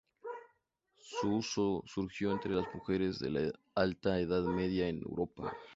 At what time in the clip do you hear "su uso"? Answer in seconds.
0.97-1.83